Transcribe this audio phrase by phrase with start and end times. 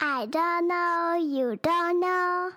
[0.00, 2.50] I don't know, you don't know.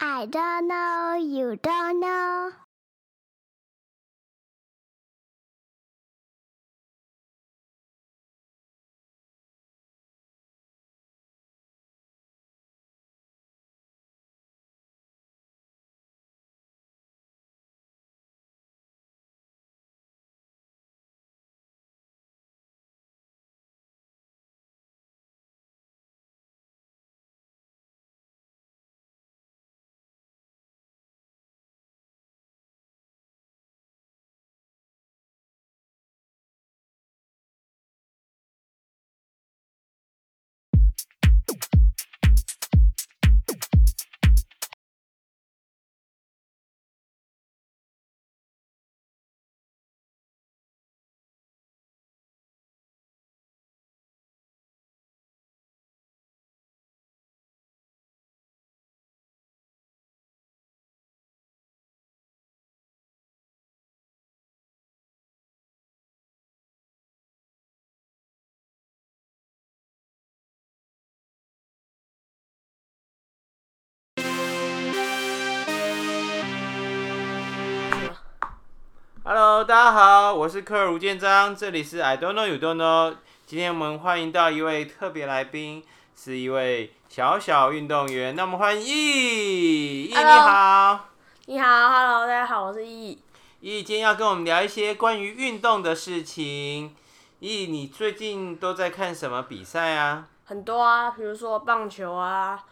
[0.00, 2.50] I don't know, you don't know.
[79.32, 83.16] 哈喽，大家好，我是科尔吴建章，这里是 I don't know you don't know。
[83.46, 85.82] 今天我们欢迎到一位特别来宾，
[86.14, 88.36] 是一位小小运动员。
[88.36, 91.08] 那我们欢迎易易，你好，
[91.46, 93.18] 你好，Hello，大家好，我是易
[93.60, 93.82] 易。
[93.82, 96.94] 今天要跟我们聊一些关于运动的事情。
[97.40, 100.26] 易，你最近都在看什么比赛啊？
[100.44, 102.62] 很多啊，比如说棒球啊。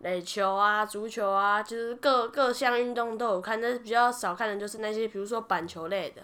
[0.00, 6.22] 垒球啊，足球啊，就是各各项运动都有看，但是比较少看的就是那些，比如说板球类的，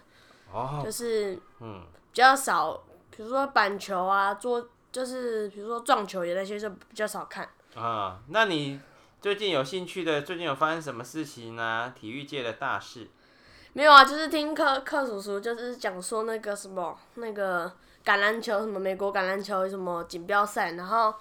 [0.53, 7.49] 哦，就是嗯，比较少，比如说板球啊，桌就是比如说撞球也那些就比较少看。
[7.75, 8.79] 啊，那你
[9.21, 11.93] 最近有兴趣的，最近有发生什么事情呢？
[11.99, 13.09] 体育界的大事？
[13.73, 17.67] 没有啊，就是听柯柯叔叔就是讲说那个什么那个
[18.05, 21.13] 橄榄球，什么美国橄榄球什么锦标赛，然后。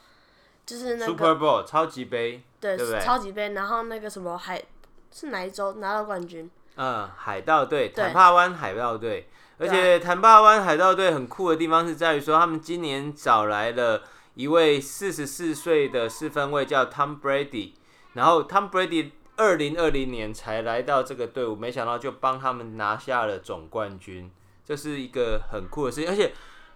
[0.65, 4.63] 就是那个 Super Bowl 超级杯，对，对对超级杯，然后那个什么海
[5.11, 6.49] 是哪一州拿到冠军？
[6.77, 9.27] 嗯，海盗队，坦帕湾海盗队。
[9.59, 14.03] 而且坦帕湾海盗队很酷的地方是在于说，他们今年找来了
[14.35, 17.73] 一位四十四岁的四分卫叫 Tom Brady，
[18.13, 24.31] 然后 Tom Brady 二零二零年才来到这个队伍，没想到就帮他们拿下了总冠军，
[24.65, 26.33] 这是一个很酷的事情，而且。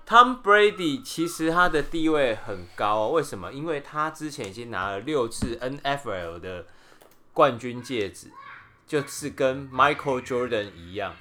[0.07, 3.51] Tom Brady 其实他的地位很高，为什么？
[3.51, 6.66] 因为他之前已经拿了六次 NFL 的
[7.34, 8.31] 冠军戒指，
[8.88, 11.13] 就是跟 Michael Jordan 一样。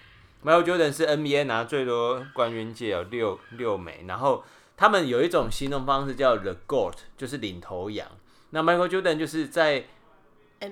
[0.45, 4.45] Michael Jordan 是 NBA 拿最多冠军戒有六六枚，然后
[4.77, 8.06] 他们有一种行动方式叫 The GOAT，就是领头羊。
[8.50, 9.87] 那 Michael Jordan 就是在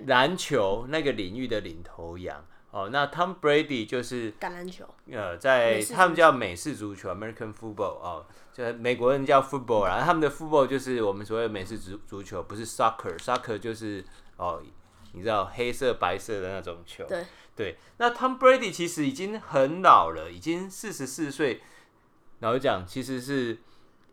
[0.06, 2.44] 篮球那个领域的领头羊。
[2.74, 14.04] 哦，那 Tom Brady 就是橄榄球，呃，在他们叫美式足球 （American Football） 哦，就美国人叫 Football，然后他们的 Football 就是我们所谓的美式足足球，不是 Soccer，Soccer 就是
[14.38, 14.60] 哦，
[15.12, 17.04] 你知道黑色白色的那种球。
[17.06, 17.24] 对
[17.54, 21.62] 对，那 Tom Brady 其实已经很老了，已经四十四岁。
[22.40, 23.56] 老实讲，其实是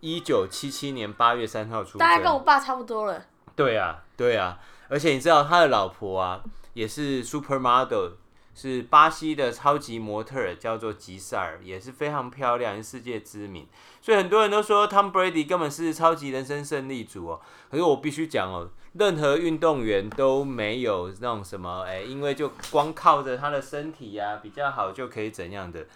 [0.01, 3.25] 一九七七年八月三号出生，大概跟我爸差不多了。
[3.55, 6.43] 对啊，对啊，而且你知道他的老婆啊，
[6.75, 8.11] 也是 Supermodel。
[8.53, 13.65] 是巴西的超级模特，叫做吉赛尔，也是非常漂亮，世界知名。
[14.01, 17.42] 所以很多人都说 Tom Brady 根本是超级人生胜利组哦。
[17.69, 25.88] 可是我必须讲哦，任何运动员都没有那种什么哎，因为就光靠着他的身体呀、比较好就可以怎样的，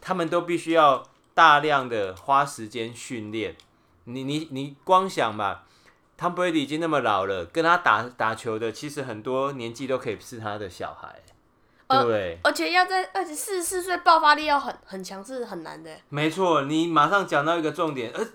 [0.00, 1.04] 他们都必须要
[1.34, 3.54] 大量的花时间训练。
[4.04, 5.66] 你你你光想吧
[6.18, 11.20] ，Tom Brady 已经那么老了，跟他打打球的其实很多年纪都可以是他的小孩。
[11.88, 15.90] 对，而且要在二十四四岁爆发力要很很强是很难的。
[16.10, 18.28] 没错，你马上讲到一个重点，而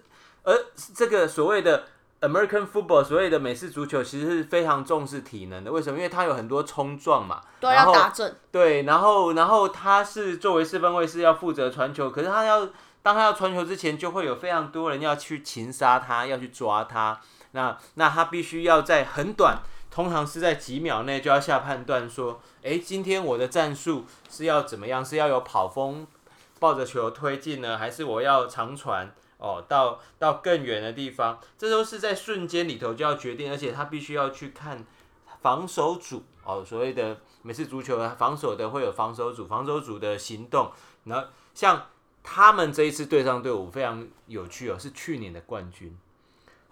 [0.43, 0.65] 而
[0.95, 1.85] 这个所谓的
[2.21, 5.71] American football，所谓的美式足球，其实是非常重视体能的。
[5.71, 5.97] 为什么？
[5.97, 8.33] 因为它有很多冲撞嘛，都要打正。
[8.51, 12.67] 对，然后然后他是作为四分卫是要负责传球，可是他要
[13.03, 17.21] 当他要传球之前，就会有非常多人要去擒杀他，要去抓他。
[17.51, 19.59] 那那他必须要在很短。
[19.93, 25.05] 通常是在几秒内就要下判断说，诶，今天我的战术是要怎么样？
[25.05, 26.07] 是要有跑锋
[26.59, 31.39] 抱着球推进呢，还是我要长传哦，到到更远的地方？
[31.59, 34.83] 这都是在瞬间里头就要决定，而且他必须要去看
[35.43, 40.71] 防守组哦，所谓的美式足球防守的会有防守组，防守组的行动。
[41.03, 41.85] 然后像
[42.23, 45.95] 他们这一次对上队伍非常有趣哦，是去年的冠军。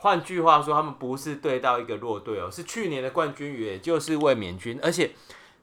[0.01, 4.79] 换句话说，他们不是对到一个弱队哦，是去年的冠军，也就是卫冕军。
[4.81, 5.11] 而且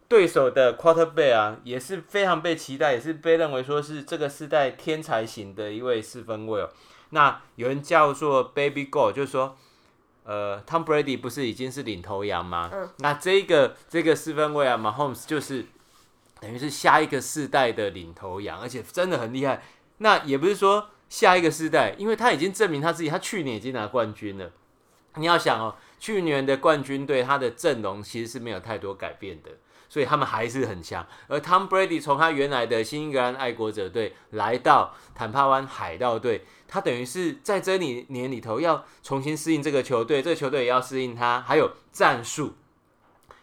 [0.07, 6.71] 对手的 quarterback 啊，也是非常被期待，也是被认为说是这个世代天才型的一位四分卫哦。
[7.11, 9.57] 那有人叫做 Baby Goat，就是说，
[10.23, 12.71] 呃，Tom Brady 不是已经是领头羊吗？
[12.73, 12.89] 嗯。
[12.99, 15.67] 那这个这个四分卫啊，Mahomes 就是
[16.39, 19.65] 等于是下一个世代的领头羊，而且真的很厉害。
[19.97, 20.91] 那也不是说。
[21.09, 24.51] 下一个世代，因为他已经证明他自己，他去年已经拿冠军了。
[25.17, 29.51] 你要想哦，去年的冠军队他的阵容其实是没有太多改变的，
[29.89, 31.05] 所以他们还是很强。
[31.27, 42.55] 而 Tom Brady 从他原来的新英格兰爱国者队来到坦帕湾海盗队，他等于是在这里年里头要重新适应这个球队，这个球队也要适应他，还有战术。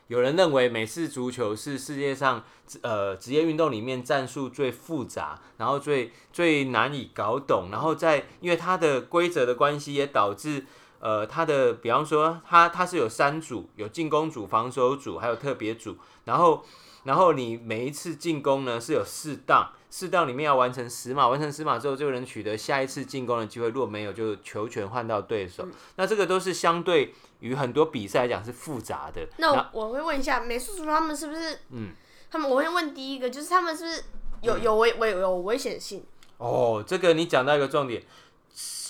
[0.08, 2.44] 有人认为美式足球是世界上
[2.82, 10.66] 呃职业运动里面战术最复杂，然后最最难以搞懂，然后在因为它的规则的关系，也导致
[11.00, 16.64] 呃它的比方说它它是有三组，有进攻组、防守组，还有特别组，然后
[17.06, 27.16] 然后你每一次进攻呢是有四档，四档里面要完成十码，完成十码之后就能取得下一次进攻的机会，如果没有就球权换到对手，嗯、那这个都是相对。
[27.40, 29.28] 与很多比赛来讲是复杂的。
[29.38, 31.60] 那我，我会问一下美术组，他们是不是？
[31.72, 31.92] 嗯，
[32.30, 34.04] 他们我会问第一个，就是他们是不是
[34.42, 36.04] 有有危危有危险性？
[36.38, 38.04] 哦，这个你讲到一个重点。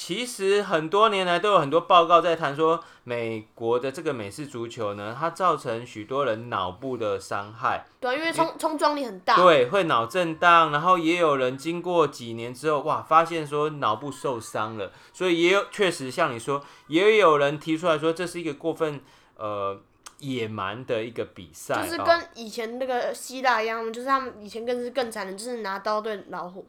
[0.06, 7.88] 其实很多年来都有很多报告在谈说，美国的这个美式足球呢，它造成许多人脑部的伤害。
[8.00, 9.36] 对，因为冲冲撞力很大。
[9.36, 14.92] 对，会脑震荡，然后也有人经过几年之后，哇，发现说脑部受伤了。
[15.12, 19.01] 所以也有确实像你说，也有人提出来说，这是一个过分
[19.38, 19.75] 呃
[20.19, 21.81] 野蛮的一个比赛。
[21.81, 26.68] 就是跟以前那个希腊一样，就是他们以前更是更残忍，就是拿刀对老虎。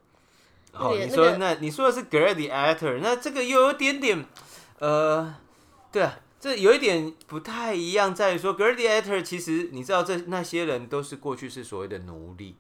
[0.78, 4.24] 哦，你说那，你说的是 Gladiator，那这个又有点点，
[4.78, 5.34] 呃，
[5.90, 12.56] 对啊，这有一点不太一样，在于说 Gladiator 其实你知道这那些人都是过去是所谓的奴隶，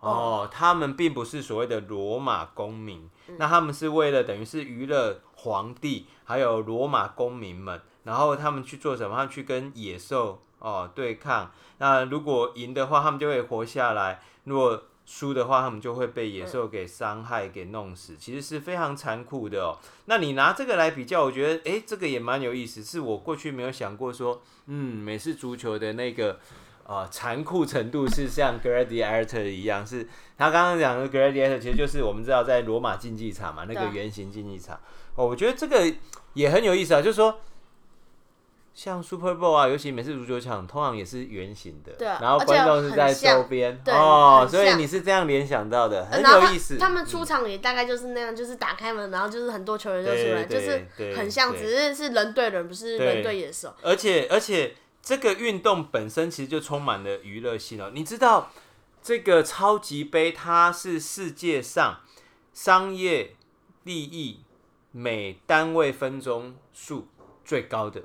[0.00, 3.08] 哦，他们并不是所谓的罗马公民，
[3.38, 9.16] 那他们是为了等于是娱乐皇帝还有罗马公民们，然后他们去做什么？
[9.16, 19.76] 他们去跟野兽哦对抗，那如果赢的话，他们就会活下来，如果输的话，他们就会被野兽给伤害、给弄死，其实是非常残酷的哦。
[20.04, 26.38] 那你拿这个来比较，我觉得，诶，这个也蛮有意思，是我过去没有想过说，嗯，美式足球的那个
[26.84, 30.06] 呃残酷程度是像 Gladiator 一样，是
[30.38, 34.78] 他刚刚讲的 Gladiator，其实就是我们知道在罗马竞技场嘛，那个圆形竞技场。
[35.16, 35.92] 哦，我觉得这个
[36.34, 37.40] 也很有意思啊，就是说。
[38.72, 46.78] 像 Super Bowl 啊，尤其美式足球场，通常也是圆形的，对啊，然后观众是在周边对哦，所以你是这样联想到的，很有意思。
[46.78, 53.74] 他们出场也大概就是那样，就是打开门，然后就是很多球员就出来，就是很像，只是是人对人，不是人对野兽。
[53.82, 57.90] 而且而且这个运动本身其实就充满了娱乐性哦。
[57.92, 58.50] 你知道
[59.02, 62.00] 这个超级杯它是世界上
[62.54, 63.34] 商业
[63.82, 64.40] 利益
[64.92, 67.08] 每单位分钟数
[67.44, 68.02] 最高的。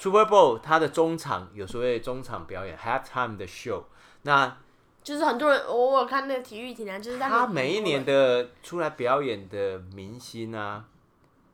[0.00, 3.82] Super Bowl 它的中场有所谓中场表演 halftime 的 show，
[4.22, 4.56] 那
[5.02, 10.86] 就是很多人偶尔看那个体育体坛，就是他每一年的出来表演的明星啊，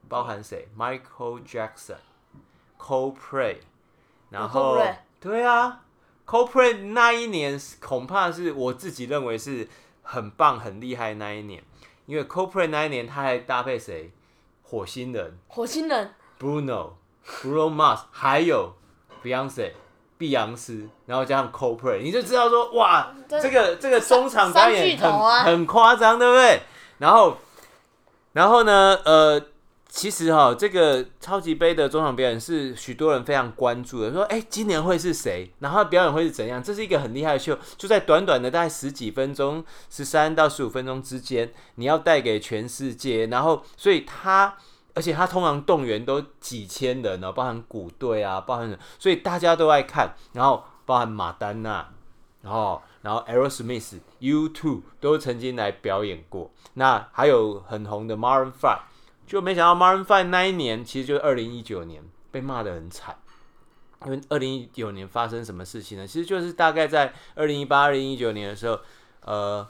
[0.08, 1.96] 包含谁？Michael Jackson、
[2.78, 3.56] Coldplay，
[4.30, 4.80] 然后
[5.18, 5.82] 对啊
[6.24, 9.68] ，Coldplay 那一年恐怕是我自己认为是
[10.02, 11.60] 很棒、很厉害那一年，
[12.06, 14.12] 因为 Coldplay 那一年他还搭配谁？
[14.62, 16.92] 火星人，火星人，Bruno。
[17.26, 18.74] Bruno Mars，还有
[19.22, 19.72] Beyonce，
[20.16, 26.62] 碧昂斯，然后加上 Coldplay，你就知道说，哇，这个这个中场表演很、啊、很夸张，对不对？
[26.98, 27.36] 然后，
[28.32, 29.42] 然后呢，呃，
[29.88, 35.52] 其实哈，这个超级杯的中场表演是许多人非常关注的，说，哎，今年会是谁？
[35.58, 36.62] 然后表演会是怎样？
[36.62, 44.54] 这是一个很厉害的秀，就在短短的大概十几分钟，十三到十五分钟之间，你要带给全世界，然后，所以他。
[44.96, 50.16] 而且他通常动员都几千人呢，包含鼓队啊，包含，所以大家都爱看。
[50.32, 51.88] 然后包含马丹娜，
[52.40, 56.50] 然后然后 Aerosmith、U2 都曾经来表演过。
[56.74, 58.78] 那还有很红的 Maroon 5，
[59.26, 63.16] 就没想到 Maroon 5那一年其实就是二零一九年被骂得很惨。
[64.04, 66.06] 因为二零一九年发生什么事情呢？
[66.06, 68.78] 其实就是大概在二零一八、二零一九年的时候，
[69.22, 69.66] 呃，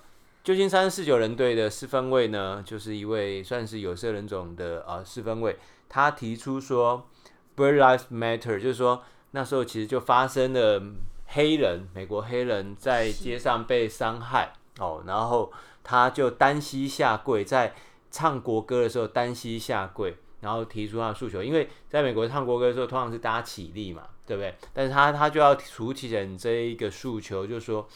[0.46, 7.08] 旧金山四九人队的四分卫呢，就是一位算是有色人种的啊四分卫，他提出说
[7.56, 10.80] “Black Lives Matter”，就是说那时候其实就发生了
[11.26, 17.74] 黑人，美国黑人在街上被伤害哦，然后他就单膝下跪，在
[18.12, 24.04] 唱国歌的时候单膝下跪，然后提出他的诉求，因为在美国唱国歌的时候通常是大家起立嘛。
[24.24, 24.52] 对不对？
[24.72, 27.88] 但是他他就要提起人这一个诉求，就是说，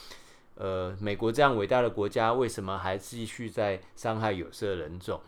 [0.61, 5.19] 呃，美国这样伟大的国家，为什么还继续在伤害有色人种？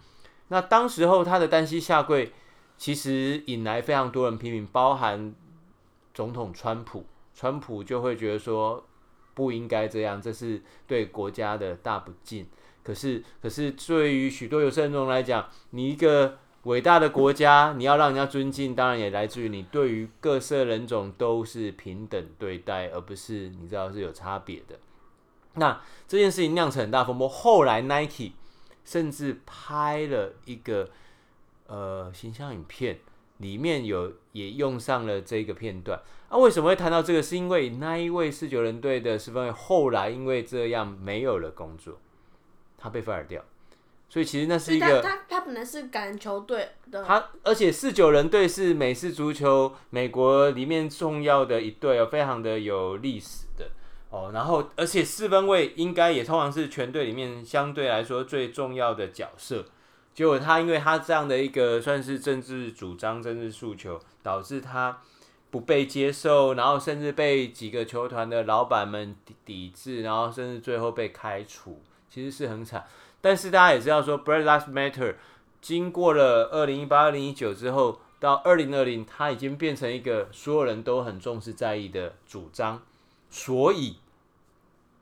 [0.49, 2.31] 那当时候他的单膝下跪，
[2.77, 5.35] 其实引来非常多人批评，包含
[6.12, 8.87] 总统川普，川普就会觉得说
[9.33, 12.47] 不应该这样，这是对国家的大不敬。
[12.85, 16.39] 可是，可是对于许多有色人种来讲，你一个。
[16.65, 24.79] 伟大的国家，你要让人家尊敬，当然也来自于你对于各色人种都是平等对待，而不是你知道是有差别的。
[25.54, 28.32] 那这件事情酿成很大风波，后来 Nike
[28.85, 30.88] 甚至拍了一个
[31.66, 32.99] 呃形象影片，
[33.38, 36.00] 里面有也用上了这个片段。
[36.30, 37.23] 那、啊、为什么会谈到这个？
[37.23, 41.99] 是因为那一位四九人队的四分卫后来因为这样没有了工作，
[42.78, 43.44] 他被 fire 掉。
[44.09, 53.51] 所以其实那是一个，他他本来是橄榄球队的，他而且四九人队是美式足球美国里面重要的一队哦，非常的有历史的
[54.12, 54.31] 哦。
[54.33, 59.64] 然后而且四分卫应该也通常是全队里面相对来说最重要的角色。
[60.14, 65.00] 结果他因为他这样的一个算是政治主张、政治诉求，导致他
[65.50, 72.85] 不被接受，然后甚至被几个球团的老板们抵制，然后甚至最后被开除，其实是很惨。
[73.23, 75.14] 但是大家也知道，说 Black Lives Matter
[75.62, 82.83] 经过了二零一八、二零一九之后，到二零二零，它已经变成一个所有人都很重视在意的主张。
[83.33, 83.97] 所以，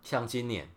[0.03, 0.71] 像今年，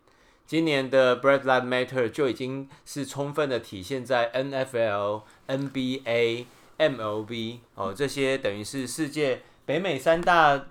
[0.46, 6.46] 今年的 Black Lives Matter 就已经是充分的体现在 NFL、NBA、
[6.80, 10.66] MLB 哦这些等于是世界北美三大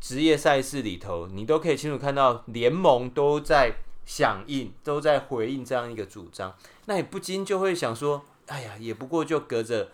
[0.00, 3.78] 职业赛事里头，你都可以清楚看到联盟都在。
[4.06, 9.90] 响应都在回应这样一个主张，那你不禁就会想说，哎呀，也不过就隔着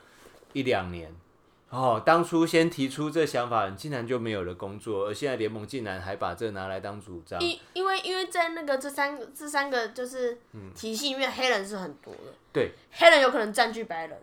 [0.53, 1.11] 一两年
[1.73, 7.41] 哦，当初先提出这想法，你竟然就没有了工作，而现在联盟竟然还把这拿来当主张。
[7.41, 10.38] 因因为因为在那个这三个这三个就是
[10.75, 14.19] 体系里面，黑人是很多的，对，黑人有可能占据白人。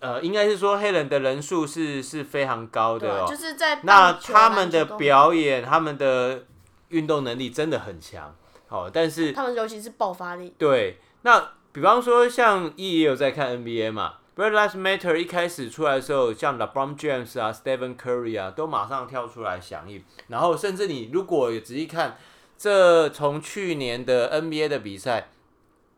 [0.00, 6.44] 呃，应该是说黑人的人数是是非常高的哦，就是在那他们的表演，他们的
[6.90, 8.36] 运动能力真的很强。
[8.68, 10.54] 好，但是他们尤其是爆发力。
[10.58, 20.04] 对，那比方说像 E 也有在看 NBA 嘛，Black Lives Matter 一开始出来的时候，像 LeBron James 啊、Stephen Curry 啊，都马上跳出来响应。
[20.28, 22.16] 然后甚至你如果仔细看，
[22.56, 25.30] 这从去年的 NBA 的比赛，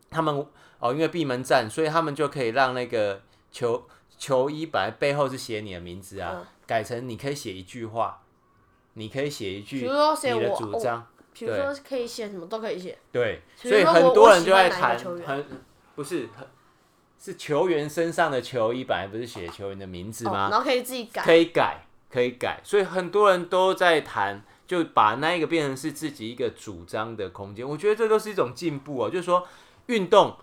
[0.09, 0.43] 他们
[0.79, 3.21] 哦因为闭门战，所以他们就可以让那个
[3.51, 8.23] 球球衣本来背后是写你的名字啊，嗯、改成你可以写一句话，
[8.93, 11.07] 你可以写一句你的主张。
[11.33, 15.45] 比如说可以写什么都可以写，对，所以很多人就在谈，很
[15.95, 16.45] 不是很
[17.23, 20.49] 是球员身上的球衣，本来不是写球员的名字吗？
[20.49, 27.67] 然后可以自己改，可以改，可以改，所以很多人都在谈，就把那一个变成是自己一个主张的空间。
[27.67, 29.47] 我觉得这都是一种进步哦，就是说
[29.85, 30.35] 运动，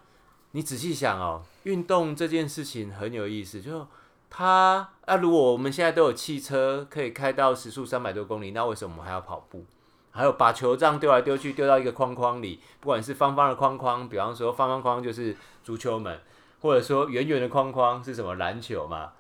[0.53, 3.85] 你仔细想哦，运动这件事情很有意思，就
[4.31, 9.65] 它啊，如果我们现在都有汽车可以开到时速三百多公里，那为什么我们还要跑步？
[10.13, 16.19] 还有把球这样丢来丢去，丢到一个框框里，不管是方方的框框，比方说方方框就是足球门，
[16.61, 19.13] 或者说圆圆的框框是什么篮球嘛，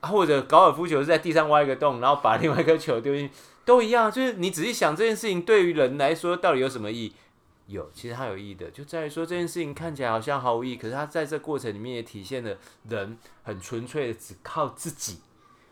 [0.00, 4.10] 啊，或者高尔夫球是在地上挖一个洞，然后把另外一颗球丢进去，都一样。
[4.10, 7.14] 就是你仔细想这件事情对于人来说到底有什么意义？
[7.66, 12.56] 有，其实它有意义的，就在于说这件事情看起来好像毫无意义，可是它在这过程里面也体现了
[12.88, 15.20] 人很纯粹的只靠自己。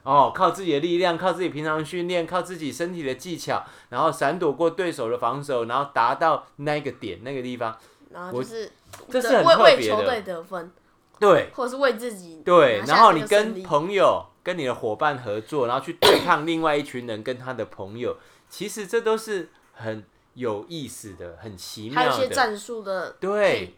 [0.05, 7.77] 哦，靠自己的力量，靠自己平常训练，靠自己身体的技巧，然后闪躲过对手的防守，然后达到那个点那个地方，
[8.11, 8.71] 然后就是
[9.11, 10.73] 这是很特别的，为球队得分，
[11.19, 18.17] 对，或者是为自己对，然后你跟朋友、跟你的伙伴合作，然后去对抗另外一群人跟他的朋友，
[18.49, 23.11] 其实这都是很有意思的、很奇妙的，还有一些战术的。
[23.19, 23.77] 对，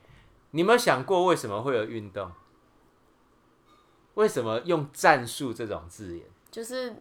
[0.51, 2.31] 你有没有想过为什么会有运动？
[4.15, 6.27] 为什么用战术这种字眼？
[6.51, 6.95] 就是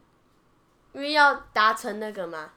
[0.94, 2.52] 因为要达成那个嘛。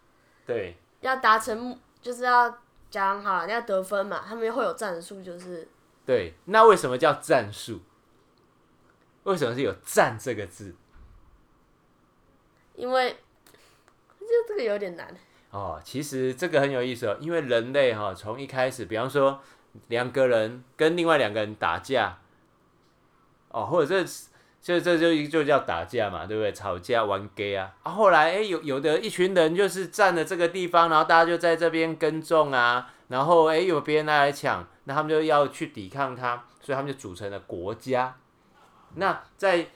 [0.47, 0.77] 对。
[1.01, 2.59] 要达成，就是要
[2.89, 5.67] 讲好，你要得分嘛，他们会有战术，就是。
[6.05, 7.81] 对，那为什么叫战术？
[9.25, 10.75] 为什么是有“战”这个字？
[12.75, 13.17] 因为
[14.49, 15.15] 这个有点难。
[15.51, 19.41] 哦，其实这个很有意思哦，因为人类哈、哦，从一开始，比方说
[19.89, 22.19] 两个人跟另外两个人打架，
[23.51, 24.11] 哦，或者这
[24.61, 26.53] 这这就就叫打架嘛，对不对？
[26.53, 38.17] 吵架玩 gay 啊，啊，后来哎，有有的一群人就是占了这个地方，然后大家就在这边耕种啊，然后哎，有别人来来抢，那他们就要去抵抗它，所以他们就组成了国家。
[38.95, 39.67] 那在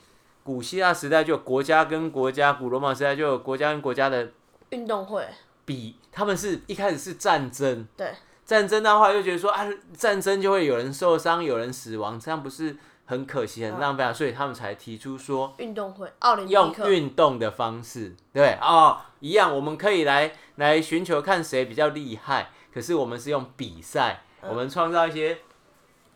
[0.43, 4.31] 古希腊时代就有国家跟国家，古罗马时代就有国家跟国家的
[4.71, 5.27] 运动会，
[5.65, 8.13] 比他们是一开始是战争，对，
[8.45, 14.13] 战争的话就觉得说啊，战争就会有人受伤，有人死亡，这样不是很可惜、很浪费啊？
[14.13, 18.59] 所以他们才提出说运动会，奥林用运动的方式，对。
[18.61, 25.39] 哦，一样，我们可以来来寻求看谁比较厉害，可是我们是用比赛，我们创造一些。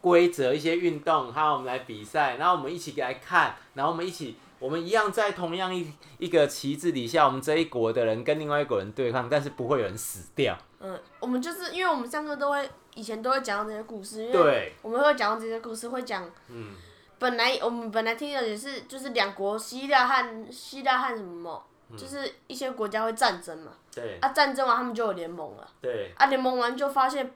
[0.02, 10.56] 规则一些运动，还有，我们来比赛，然后我们一起来看，然后我们一起，我们一样在同样一一个旗帜底下，我们这一国的人跟另外一国人对抗，但是不会有人死掉。
[10.78, 16.74] 嗯，我们就是因为我们上课都会，以前都会讲到这些故事，因为我们会讲到这些故事，会讲，嗯，
[17.18, 21.62] 本来我们本来听的也是，就是两国希腊和希腊和什么，
[21.94, 27.30] 就是一些国家会战争嘛，对，啊，战争完他们就有联盟了，对，啊，联盟完就发现，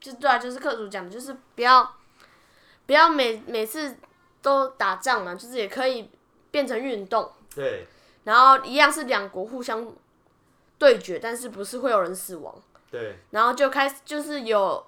[0.00, 1.96] 就对啊，就是课主讲的，就是不要。
[2.86, 3.96] 不要每每次
[4.42, 6.10] 都打仗嘛，就是也可以
[6.50, 7.30] 变成运动。
[7.54, 7.86] 对。
[8.24, 9.86] 然后一样是两国互相
[10.76, 12.52] 对决，但是不是会有人死亡。
[12.90, 13.16] 对。
[13.30, 14.84] 然后就开始就是有，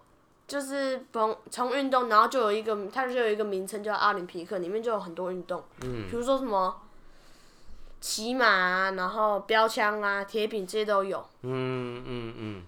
[0.48, 5.62] 就是从从运动，然后就有一个，它就有一个名称叫奥林匹克，里面就有很多运动。
[5.82, 6.08] 嗯。
[6.10, 6.82] 比如说什么
[8.00, 11.24] 骑马啊，然后标枪啊、铁饼这些都有。
[11.42, 12.62] 嗯嗯嗯，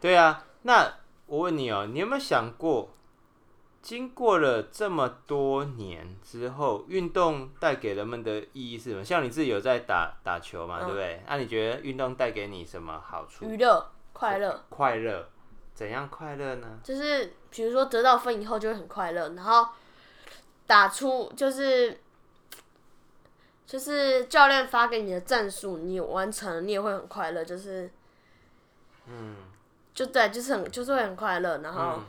[0.00, 0.42] 对啊。
[0.62, 0.92] 那
[1.30, 2.90] 我问你哦，你有没有想过？
[3.80, 9.04] 经过了这么多年之后，运动带给人们的意义是什么？
[9.04, 11.22] 像你自己有在打打球嘛，嗯、对不对？
[11.28, 13.44] 那、啊、你觉得运动带给你什么好处？
[13.44, 15.28] 娱乐、快乐、快乐，
[15.72, 16.80] 怎样快乐呢？
[16.82, 19.68] 就是比如说得到分以后就会很快乐，然后
[20.66, 22.00] 打出就是
[23.64, 27.88] 就是教练发给你的战术，你完成了，你也会很快乐，就是
[29.06, 29.36] 嗯，
[29.94, 31.82] 就对，就是很就是会很快乐，然后。
[31.96, 32.04] 嗯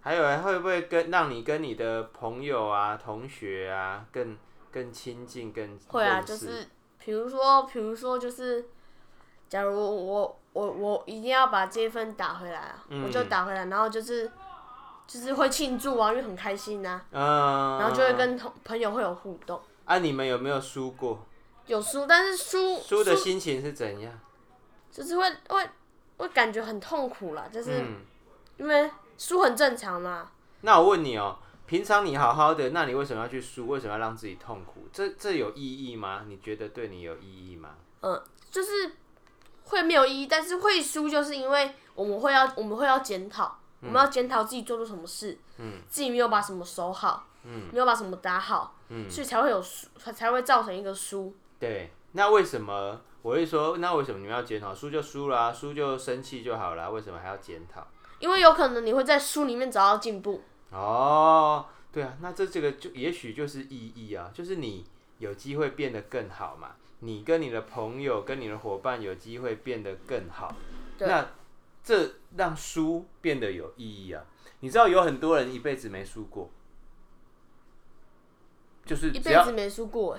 [0.00, 4.38] 还有会不会跟让你跟你的朋友啊、同学啊更
[4.70, 6.22] 更亲近、更会啊？
[6.22, 6.66] 就是
[7.04, 8.64] 比如说，比如说，就是
[9.48, 14.30] 假如我我我一定要把这一分打回来啊，嗯、我就打回来，然后就是
[15.06, 17.04] 就是会庆祝啊，因为很开心呐、啊。
[17.10, 17.78] 嗯。
[17.80, 19.60] 然后就会跟同朋友会有互动。
[19.84, 21.26] 啊，你们有没有输过？
[21.66, 24.18] 有输，但是输输的心情是怎样？
[24.90, 25.68] 就是会会
[26.18, 27.82] 会感觉很痛苦啦，就是
[28.58, 28.90] 因为。
[29.20, 30.30] 输很正常嘛。
[30.60, 33.66] 那我问你哦、喔，平常你好好的，那你为什么要去输？
[33.66, 34.86] 为什么要让自己痛苦？
[34.92, 36.22] 这这有意义吗？
[36.28, 37.70] 你觉得对你有意义吗？
[38.02, 38.92] 嗯，就是
[39.64, 51.34] 会没有意义，但是会输就是因为我们会要我们会要检讨，嗯、我们要检讨自己做错什么事，嗯，自己没有把什么守好，嗯，没有把什么打好，嗯，所以才会有输，才才会造成一个输。
[51.58, 53.78] 对，那为什么我会说？
[53.78, 54.74] 那为什么你们要检讨？
[54.74, 57.86] 输就输啦，输就生气就好了，为什么还要检讨？
[58.20, 60.42] 因为有可能你会在书里面找到进步。
[60.70, 64.84] 哦，对啊，那这这个就也许就是意义啊，就是你
[65.18, 70.54] 有机会变得更好嘛，你跟你的朋友、跟你的伙伴有机会变得更好，
[70.98, 71.26] 那
[71.82, 74.24] 这让输变得有意义啊。
[74.60, 76.50] 你知道有很多人一辈子没输过，
[78.84, 80.18] 就是一辈子没输过，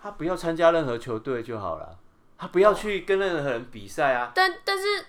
[0.00, 1.98] 他不要参加任何球队就好了，
[2.44, 4.32] 他不要去跟任何人比赛啊。
[4.34, 5.06] 但但是。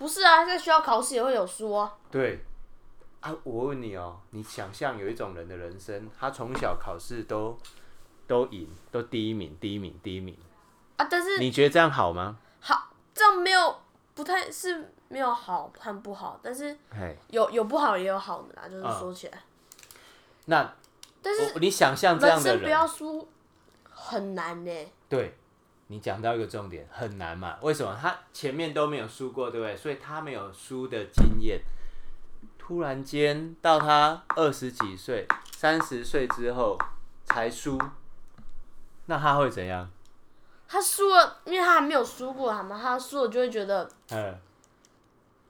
[0.00, 1.92] 不是啊，在学校考试也会有输啊。
[2.10, 2.42] 对，
[3.20, 7.54] 啊，我问你哦，你想象有一种人的人生，他从小考试都
[8.26, 10.34] 都赢，都第一名，第一名，第一名
[10.96, 11.06] 啊。
[11.10, 12.38] 但是你觉得这样好吗？
[12.60, 13.78] 好，这样没有
[14.14, 16.74] 不太是没有好和不好，但是
[17.28, 19.36] 有有不好也有好的啦，就是说起来。
[19.36, 19.92] 嗯、
[20.46, 20.74] 那
[21.20, 23.28] 但是你想象这样的人不要输
[23.90, 24.92] 很难呢。
[25.10, 25.36] 对。
[25.90, 27.58] 你讲到一个重点，很难嘛？
[27.62, 29.76] 为什么他前面都没有输过，对不对？
[29.76, 31.60] 所以他没有输的经验。
[32.56, 36.78] 突然间到他二十几岁、三十岁之后
[37.24, 37.76] 才输，
[39.06, 39.90] 那他会怎样？
[40.68, 42.78] 他输了，因为他还没有输过，好吗？
[42.80, 44.38] 他输了就会觉得，嗯，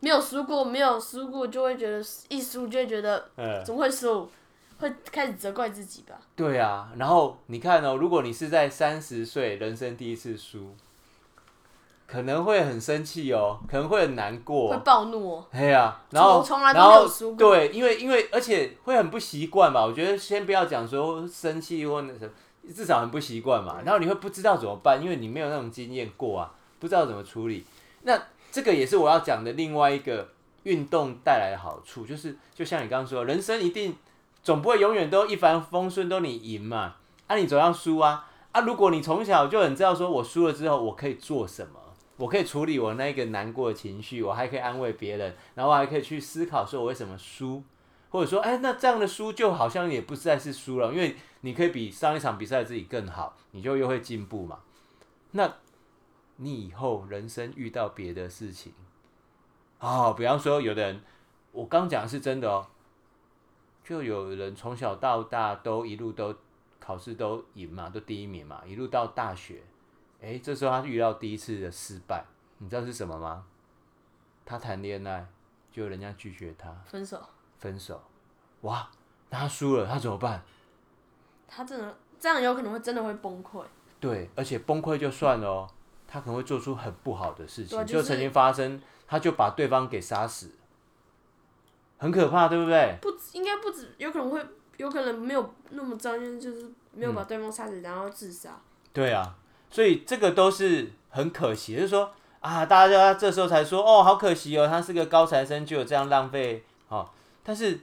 [0.00, 4.26] 没有输过，没有输过就会觉得，一输就会觉得，嗯，怎么会输？
[4.80, 6.18] 会开始责怪自己吧？
[6.34, 10.74] 对啊，然后你看哦，如果你是在三十岁人生第一次输，
[12.06, 15.46] 可能会很生气哦，可能会很难过，会暴怒哦。
[15.52, 17.36] 对啊，然后从来都没有输过。
[17.36, 19.84] 对，因为因为而且会很不习惯吧？
[19.84, 22.30] 我觉得先不要讲说生气或那什么，
[22.74, 23.82] 至少很不习惯嘛。
[23.84, 26.52] 然后你会不知道怎么办，因为你没有那种经验过啊。
[26.80, 27.66] 不知道怎么处理。
[28.04, 28.18] 那
[28.50, 30.26] 这个也是我要讲的另外一个
[30.62, 33.94] 运动带来的好处，就是就像你刚刚说，人生一定
[34.42, 41.78] 总不会永远都一帆风顺，都你赢嘛，啊，你总要输啊，啊，如果你从小就很知道说我输了之后我可以做什么，
[42.16, 47.62] 我可以处理我那个难过的情绪，我还可以安慰别人，然后还可以去思考说我为什么输，
[48.10, 54.58] 或者说，哎，那这样的输就好像也不再是输了，因为你可以比上一场比赛自己更好，你就又会进步嘛，
[55.32, 55.52] 那。
[56.42, 58.72] 你以后人生遇到别的事情，
[59.78, 61.02] 哦，比方说有的人，
[61.52, 62.66] 我刚讲的是真的哦，
[63.90, 66.32] 就有人从小到大都一路都
[66.78, 69.64] 考试都赢嘛，都第一名嘛，一路到大学，
[70.22, 72.24] 哎，这时候他遇到第一次的失败，
[72.58, 73.44] 你知道是什么吗？
[74.46, 75.26] 他谈恋爱，
[75.72, 77.20] 就人家拒绝他，分手，
[77.58, 78.00] 分手，
[78.60, 78.88] 哇，
[79.28, 80.40] 那他输了，他怎么办？
[81.48, 83.64] 他真的这样有可能会真的会崩溃，
[83.98, 85.68] 对，而且崩溃就算了哦。
[86.06, 90.52] 他可能会做出很不好的事情，就是、就曾经发生，他就把对方给杀死，
[92.00, 92.98] 很可怕，对不对？
[93.00, 94.44] 不，应该不止，有可能会，
[94.78, 98.60] 有可能没有那么糟，就是没有把对方杀死，然后自杀、嗯。
[98.92, 99.36] 对啊，
[99.70, 102.10] 所以这个都是很可惜，就是说
[102.40, 107.08] 啊，大家这时候才说哦，好可惜哦，他是个高材生，就有这样浪费哦。
[107.44, 107.80] 但是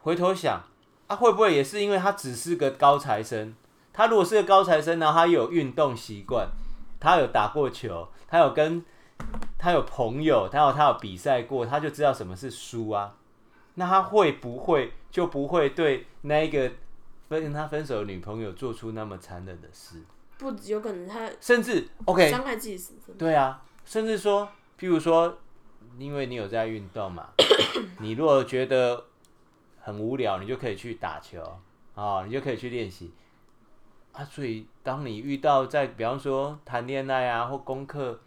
[0.00, 0.60] 回头想
[1.06, 3.54] 啊，会不会也是因为他只是个高材生？
[3.92, 6.48] 他如果是个高材生，然后他有运动习惯。
[7.02, 8.84] 他有打过球，他有跟
[9.56, 13.14] 他有朋友，他有他有比赛过，他就知道什么是输啊。
[13.80, 16.70] 那他会不会就不会对那一个
[17.30, 20.02] 跟他分手的女朋友做出那么残忍的事？
[20.36, 22.92] 不，有可能他甚至 OK 伤害自己死。
[23.16, 24.46] 对啊，甚至说，
[24.78, 25.38] 譬如说，
[25.98, 27.30] 因为你有在运动嘛，
[28.00, 29.06] 你如果觉得
[29.80, 31.42] 很无聊，你就可以去打球
[31.94, 33.10] 啊，你就可以去练习。
[34.12, 38.20] 啊，所以当你遇到在比方说谈恋爱啊或功课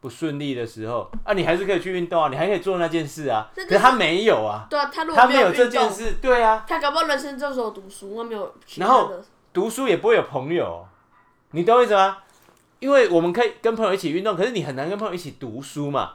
[0.00, 3.50] 不顺利的时候啊，你还是可以去运动啊，你还可以做那件事啊。
[3.54, 8.54] 可是他没有啊，对啊，他如果没有，他没有这件事，对啊，他搞不好人生就只有读书，我没有。
[8.76, 9.12] 然后
[9.52, 10.86] 读书也不会有朋友，
[11.50, 12.18] 你懂我意思吗？
[12.78, 16.12] 因为我们可以跟朋友一起运动，可是你很难跟朋友一起读书嘛。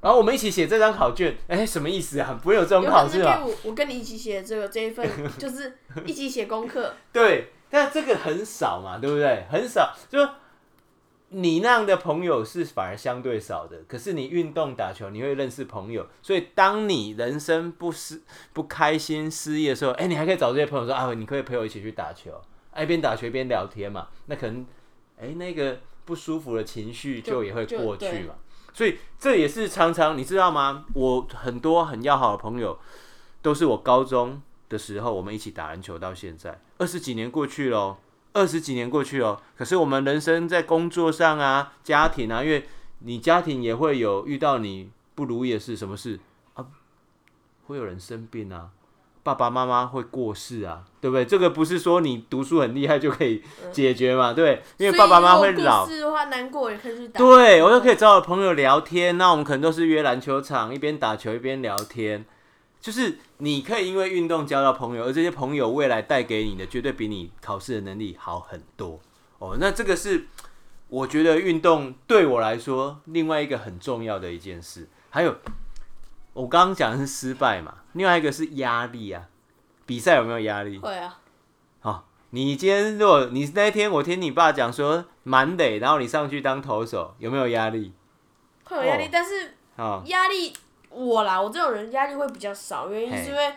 [0.00, 2.38] 然后我们一起写这张考卷，哎，什么意思啊？
[2.42, 3.40] 不会有这种考试啊？
[3.44, 6.92] 我我跟你一起写这个这一份， 就是一起写功课。
[7.12, 7.52] 对。
[7.68, 9.44] 但这个很少嘛，对不对？
[9.50, 10.26] 很少，就
[11.28, 13.82] 你那样的朋友是反而相对少的。
[13.88, 22.30] 可是你运动打球，你会认识朋友，所以当你人生不失不开心、失意的时候，哎，你还可以找这些朋友说啊，你可以陪我一起去打球，
[22.78, 24.08] 一边打球一边聊天嘛。
[24.26, 24.66] 那可能，
[25.20, 28.34] 哎，那个不舒服的情绪就也会过去嘛。
[28.72, 30.84] 所以这也是常常你知道吗？
[30.94, 32.78] 我很多很要好的朋友，
[33.42, 34.42] 都是我高中。
[34.68, 37.96] 的时候，我们一起打篮球到现在，二十几年过去了，
[38.36, 39.40] 二十几年过去哦。
[39.56, 42.66] 可是我们人生在工作上啊、家庭啊，因为
[43.00, 46.20] 你家庭也会有遇到你不如意的事，什么事
[46.54, 46.66] 啊？
[47.66, 48.68] 会有人生病啊，
[49.22, 51.24] 爸爸妈妈会过世啊，对不对？
[51.24, 55.86] 这个不是说你读书很厉害就可以解决嘛，对，因为爸爸妈妈会老。
[55.86, 57.18] 是的话，难过也可以去打。
[57.18, 62.24] 对，我就可以找我朋友聊天，那我们可能都是约篮球场，一边打球一边聊天。
[62.86, 69.00] 就是你可以因为运动交到朋友，而这些朋友未来带给你的绝对比你考试的能力好很多
[69.40, 69.56] 哦。
[69.58, 70.28] 那这个是
[70.86, 74.88] 我觉得运动对我来说另外一个很重要的一件事。
[75.10, 75.34] 还有
[76.32, 79.26] 我刚刚讲的是失败嘛，另外一个是压力啊。
[79.84, 80.78] 比赛有没有压力？
[80.78, 81.18] 会啊。
[81.80, 87.92] 好，你今天如果你那天我听你爸讲说满垒，然后你上去当投手，有没有压力？
[88.62, 89.56] 会有压力，哦、但是
[90.04, 90.52] 压力。
[90.96, 93.52] 我啦，我这种人压力会比较少，原因是因为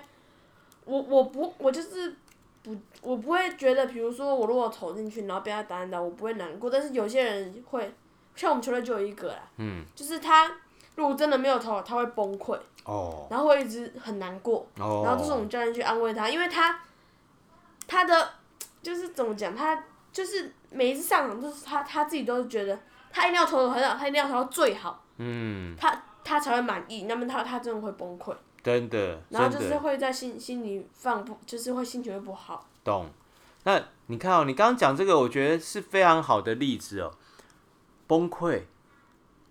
[0.83, 2.13] 我我不我就是
[2.61, 6.69] 不我不会觉得，比如说我如果投进去，然后被他打打，我不会难过。
[6.69, 7.93] 但是有些人会，
[8.35, 10.51] 像我们球队就有一个啦，嗯，就是他
[10.95, 16.77] 如果真的没有投，他会崩溃，哦，然后会一直很难过，哦，然后就是我们教练去安慰他，因为他
[17.87, 18.33] 他的
[18.83, 22.77] 就是怎么讲，他就是每一次上场就是他他自己都是觉得
[23.11, 26.03] 他一定要投的很好，他一定要投到最好，嗯，他。
[26.29, 32.67] 他才会满意，那么他他真的会崩溃，真的，然后就是会在心心里放不，就是会心情会不好。
[32.83, 33.07] 懂？
[33.63, 37.11] 那你看哦，你刚刚讲这个，我觉得是非常好的例子哦。
[38.05, 38.61] 崩溃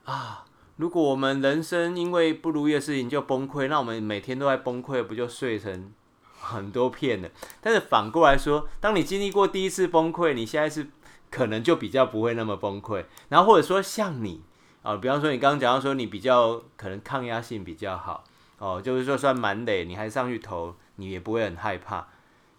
[0.04, 0.44] 啊！
[0.76, 5.92] 如果我们人生因为不如意的事情就崩溃，那我们每天都在崩溃，不就碎成
[6.40, 7.28] 很多片了？
[7.60, 10.86] 但是反过来说，当你经历过第一次崩溃，你现在是
[11.28, 13.04] 可能就比较不会那么崩溃。
[13.30, 14.42] 然后或者说像你。
[14.88, 18.24] 哦，比方说你刚刚讲到说你比较可能抗压性比较好，
[18.56, 22.06] 哦，就是说算满垒，你还上去投，你也不会很害怕。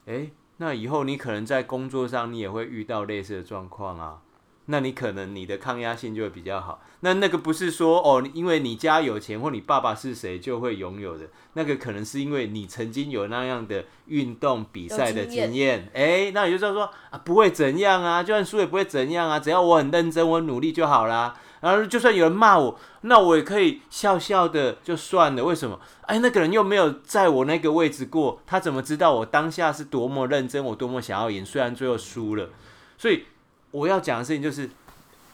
[0.05, 4.19] 诶，那以后你可能在工作上你也会遇到类似的状况啊。
[4.67, 6.79] 那你可能你的抗压性就会比较好。
[6.99, 15.89] 那那个不是说哦，因为你家有钱或你爸爸是谁就会拥有的，那个可能是因为你曾经有那样的运动比赛的经验。
[15.95, 21.35] 哎、欸，那也就是说啊，不会怎样啊，就算输也不会怎样啊，只要我很认真，我努力就好啦。
[21.61, 25.43] 然后就算有人骂我，那我也可以笑笑的就算了。
[25.43, 25.79] 为什么？
[26.01, 31.45] 哎，那个人又没有在我那个位置过，他怎么知道我当下是多么认真，我多么想要赢？
[31.45, 32.49] 虽然最后输了，
[32.97, 33.25] 所以。
[33.71, 34.67] 我要讲的事情就是，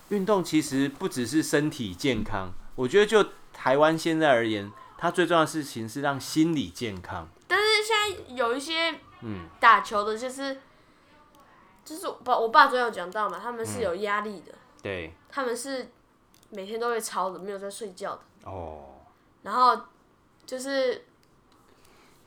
[0.09, 2.51] 运动其实不只是身体健康。
[2.75, 7.29] 我觉得就台湾现在而言，它最重要的事情是让心理健康。
[7.47, 10.61] 但是现在有一些嗯打球的，就是、嗯、
[11.85, 15.89] 就是我爸我爸昨天有讲到嘛，他们是有压力的、嗯，对，他们是
[16.49, 18.86] 每天都会操的，没有在睡觉的哦。
[19.43, 19.79] 然后
[20.45, 21.05] 就是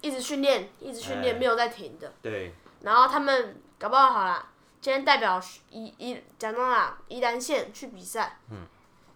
[0.01, 2.13] 一直训练，一直训练，没有在停的。
[2.23, 2.55] 对。
[2.83, 4.49] 然后他们搞不好好啦。
[4.81, 8.59] 今天代表宜宜讲到哪宜兰县去比赛，嗯，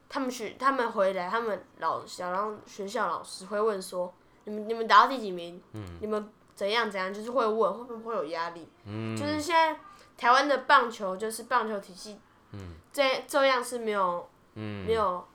[0.09, 4.13] 他们去他们回来，他们老想让学校老师会问说，
[4.43, 5.63] 你们你们打到第几名？
[5.73, 8.69] 嗯，你们怎样怎样，就是会问会不会有压力？
[8.87, 9.79] 嗯，就是现在
[10.17, 12.19] 台湾的棒球就是棒球体系，
[12.51, 15.27] 嗯，这这样是没有，嗯，没有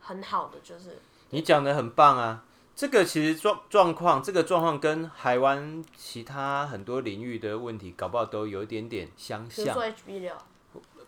[0.00, 0.98] 很好的，就是
[1.30, 2.44] 你讲的很棒啊。
[2.74, 9.76] 这个其实状状况，这个状况跟台湾其他很多领域的问题，搞不好都有一点点相像。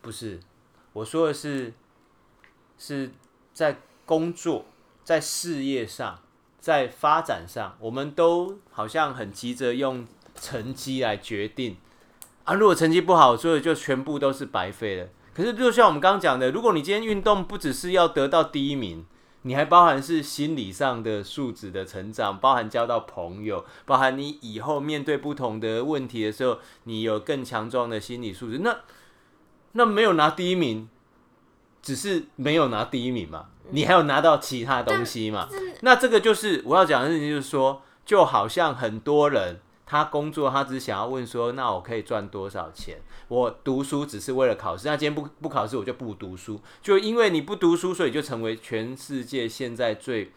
[0.03, 0.41] 不是，
[0.93, 1.73] 我说的是，
[2.77, 3.13] 是
[3.55, 4.65] 在工作、
[5.05, 6.19] 在事业上、
[6.59, 11.77] 在发展上，我们都好像很急着用成绩来决定
[12.43, 12.55] 啊。
[12.55, 15.09] 如果成绩不好，所以就全部都是白费了。
[15.35, 19.05] 可是，就像我们刚刚讲的，如果你今天运动不只是要得到第一名。
[19.43, 28.59] 你还包含是心理上的素质的成长，包含交到朋友，包含你以后面对不同的问题的时候，你有更强壮的心理素质。
[28.59, 28.81] 那
[29.73, 30.87] 那没有拿第一名，
[31.81, 33.47] 只是没有拿第一名嘛？
[33.71, 35.49] 你还有拿到其他东西嘛？
[35.81, 39.59] 那这个就是我要讲的事情，就是说，就好像很多人。
[39.91, 43.03] 他工作，他只想要问说：“那我可以赚多少钱？
[43.27, 44.87] 我读书只是为了考试。
[44.87, 46.61] 那今天不不考试，我就不读书。
[46.81, 50.31] 就因为你不读书，所以就成为全世界现在最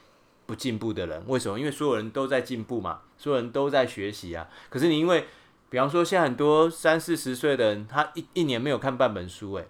[0.48, 1.24] 不进步的人。
[1.28, 1.60] 为什么？
[1.60, 4.48] 因为所有人都在进步嘛，所有人都在学习啊。
[4.72, 5.28] 可是你因为，
[5.70, 9.66] 比方说，现在很多三四十岁的人，他一一年没有看半本书，哎，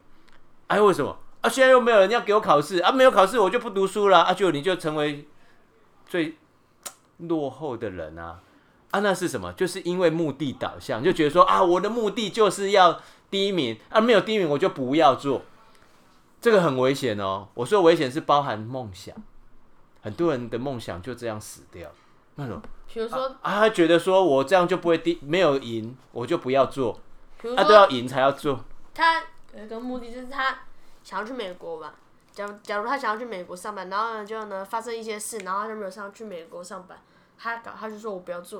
[0.67, 1.19] 哎，为什么？
[1.41, 5.27] 啊，现在又没有人要给我考试啊，没有考试，我就不读书了啊，就你就成为
[6.07, 6.37] 最
[7.17, 8.39] 落后的人啊。”
[8.93, 9.51] 啊，那是什么？
[9.53, 13.01] 就是因为目的导向，就觉得说啊，我的目的就是要
[13.31, 15.41] 第一名啊，没有第一名我就不要做，
[16.39, 17.47] 这个很危险哦。
[17.55, 19.15] 我说危险是包含梦想，
[20.03, 21.89] 很多人的梦想就这样死掉。
[22.35, 26.99] 那种，比如说啊，他觉得说我这样就不会第没有赢，我就不要做，
[27.57, 28.63] 他都要赢才要做。
[28.93, 29.23] 他
[29.55, 30.59] 有一个目的就是他
[31.03, 31.95] 想要去美国吧。
[32.31, 36.99] 假如假如他想要去美国上班，然后呢就呢发生一些事，然后他就没有上去美国上班，
[37.39, 38.59] 他搞他就说我不要做。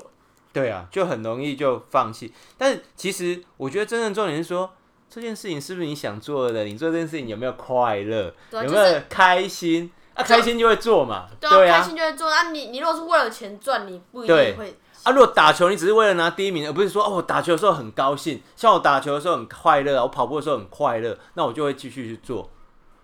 [0.54, 2.32] 对啊，就很容易就放弃。
[2.58, 4.72] 但是其实我觉得真正重点是说，
[5.10, 6.64] 这件事情是不是你想做的？
[6.66, 8.32] 你做这件事情有没有快乐？
[8.52, 9.92] 有没有开心？
[10.14, 11.28] 啊，开心就会做嘛。
[11.40, 12.30] 对啊，开心就会做。
[12.30, 14.78] 啊，你你如果是为了钱赚，你不一定会。
[15.02, 22.52] 啊，如果打球你只是为了拿第一名，而不是说哦，我打球的时候很高兴，像我打球的时候很快乐，我跑步的时候很快乐，那我就会继续去做。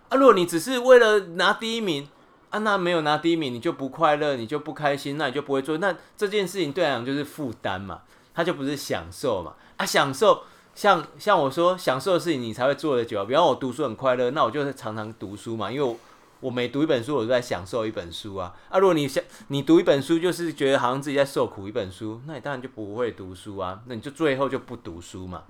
[0.08, 2.08] 啊，如果你只是为了拿第一名。
[2.50, 5.78] 啊，那没有拿第一名，你就不快乐，你就不开心，那你就不会做。
[5.78, 8.02] 那这件事情对来讲就是负担嘛，
[8.34, 9.54] 他就不是享受嘛。
[9.76, 10.42] 啊，享受
[10.74, 13.24] 像像我说享受的事情，你才会做得久。
[13.24, 15.96] 比方我读书很快乐，那我就是常常读书嘛，因为我
[16.40, 18.52] 我每读一本书，我都在享受一本书啊。
[18.68, 23.80] 啊，如果你想你读一本书，就是觉得好像自己在受苦一本书，那你当然就不会读书啊。
[23.86, 25.44] 那你就最后就不读书嘛。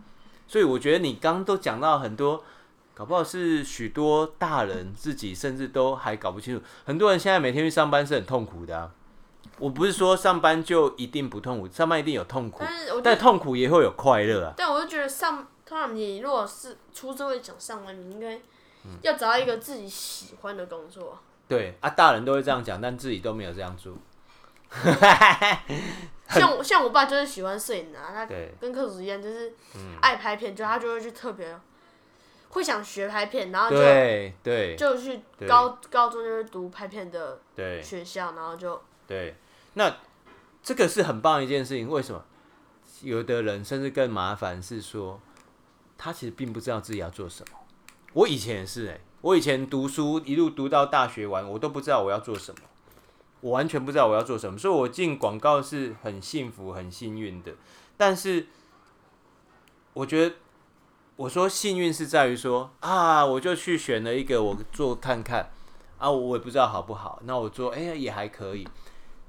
[0.46, 2.44] 所以我觉得你刚刚都讲到很多。
[3.00, 6.62] 搞不好是许多大人自己甚至都还搞不清楚。
[6.84, 8.92] 很多人现在每天去上班是很痛苦的啊。
[9.58, 14.52] 我不是说上班就一定不痛苦，上班一定有痛苦，但是但痛苦也会有快乐啊。
[14.54, 18.38] 但我就觉得上，通常你如果是出社会想上班，你应该
[19.00, 21.12] 要找到一个自己喜欢的工作。
[21.14, 23.94] 嗯、对啊，大人都会这样讲，但自己都没有这样做。
[26.28, 28.28] 像像我爸就是喜欢摄影啊，他
[28.60, 29.50] 跟客服一样，就是
[30.02, 31.58] 爱拍片，就他就会去特别。
[32.50, 37.40] 会想学拍片，然后就对对，就去高高中就是读拍片的
[37.80, 39.36] 学校，然后就对。
[39.74, 39.98] 那
[40.60, 41.88] 这个是很棒的一件事情。
[41.88, 42.24] 为什么？
[43.02, 45.20] 有的人甚至更麻烦是说，
[45.96, 47.58] 他其实并不知道自己要做什么。
[48.14, 52.60] 我以前也是哎、欸，我以前读书一路读到大学完，我都不知道我要做什么，
[53.42, 54.58] 我完全不知道我要做什么。
[54.58, 57.54] 所以我进广告是很幸福、很幸运的。
[57.96, 58.48] 但是
[59.92, 60.34] 我觉得。
[61.20, 65.50] 我说幸运是在于说啊，我就去选了一个我做看看
[65.98, 68.66] 啊，我也不知道好不好，那我做哎呀也还可以。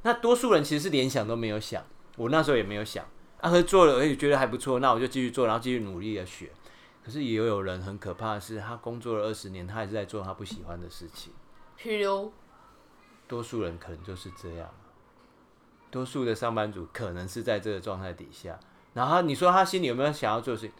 [0.03, 1.83] 那多数人其实是连想都没有想，
[2.15, 3.03] 我那时候也没有想，
[3.41, 6.49] 啊，可是做了，哎，觉得还不错，那我就继续做，然后继续努力的学。
[7.03, 11.33] 可是也有人很可怕的是，他工作了二十年，他还是在做他不喜欢的事情。
[11.77, 12.31] 譬如，
[13.27, 14.69] 多数人可能就是这样，
[15.89, 18.57] 多数的上班族可能是在这个状态底下。
[18.93, 20.75] 然后你说他心里有没有想要做的事情？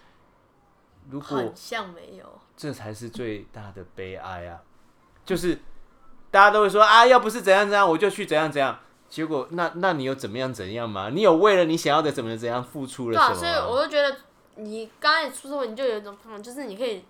[1.12, 4.62] 如果好像没有，这才是最大的悲哀啊！
[5.26, 5.60] 就是
[6.32, 8.80] 大家都会说啊，要不是怎样怎样，我就去怎样怎样。
[9.10, 11.10] 结果那那你有怎么样怎样吗？
[11.10, 13.40] 你有为了你想要的怎么怎样付出了什么？
[13.40, 14.16] 对啊，所以我就觉得
[14.56, 17.04] 你刚开始出社会，你就有一种方法，就是你可以，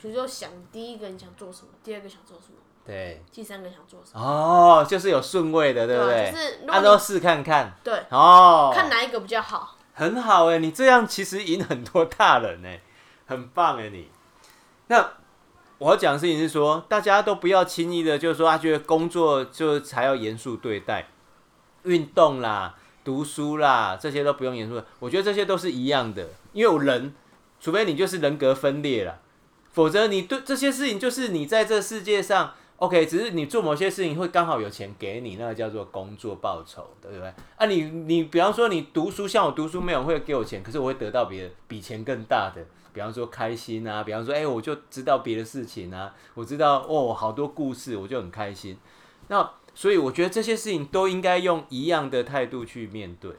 [0.00, 4.24] 比如说想第一个你想做什么，第二个想做什么，对，第三个想做什么。
[4.24, 6.30] 哦，就是有顺位的，对不对？
[6.30, 7.74] 就是按照试看看。
[7.82, 8.02] 对。
[8.10, 8.70] 哦。
[8.72, 9.76] 看哪一个比较好。
[9.94, 12.80] 很好哎，你这样其实赢很多大人哎，
[13.28, 14.08] 很棒哎你。
[14.88, 15.12] 那
[15.78, 21.06] 我要讲的事情是说，大家都不要轻易的，就是说他觉得工作就才要严肃对待。
[21.84, 24.82] 运动啦、读书啦，这些都不用严肃。
[24.98, 27.14] 我觉得这些都是一样的，因为我人，
[27.60, 29.20] 除非你就是人格分裂了，
[29.70, 37.32] 否则你对这些事情就是你在这世界上，OK，只是你做某些事情会刚好有钱给你，那个叫做工作报酬，对不对？
[37.56, 48.78] 啊你，你比方说你读书，像我读书没有会给我钱，可是我会得到别的比钱更大的，比方说开心啊，比方说哎、欸，我就知道别的事情啊，我知道哦好多故事，我就很开心。
[49.28, 53.32] 那所以我觉得这些事情都应该用一样的态度去面对，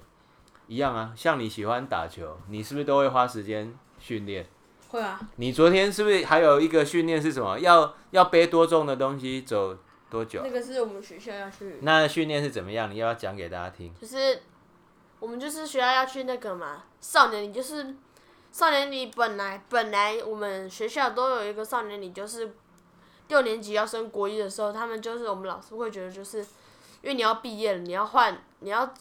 [0.67, 1.11] 一样啊。
[1.15, 4.47] 像你喜欢打球，你是不是都会花时间训练？
[4.89, 5.19] 会啊。
[5.35, 7.59] 你昨天是不是还有一个训练是什么？
[7.59, 9.77] 要要背多重的东西，走
[10.09, 10.41] 多久？
[10.43, 11.79] 那个是我们学校要去。
[11.81, 12.89] 那训练是怎么样？
[12.89, 13.93] 你要不要讲给大家听？
[13.99, 14.41] 就是
[15.19, 17.95] 我们就是学校要去那个嘛，少年你就是
[18.51, 19.07] 少年礼。
[19.07, 22.53] 本来本来我们学校都有一个少年礼，就是。
[23.29, 26.45] 六年级要升国一的时候，他们就是我们老师会觉得，就是因
[27.03, 28.91] 为你要毕业了，你要换，你要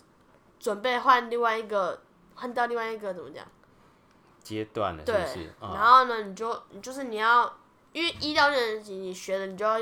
[0.61, 1.99] 准备换另外一个，
[2.35, 3.43] 换到另外一个怎么讲？
[4.43, 5.35] 阶段了，是不是？
[5.35, 5.47] 对。
[5.61, 7.51] 然后呢，你就你就是你要，
[7.95, 9.81] 因为一到六年级你学的，你就要